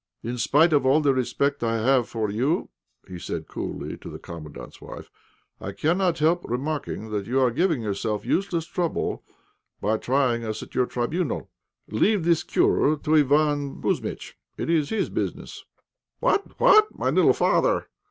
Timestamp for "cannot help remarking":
5.73-7.11